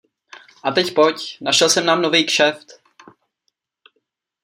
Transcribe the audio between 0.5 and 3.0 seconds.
A teď pojď, našel jsem nám novej kšeft.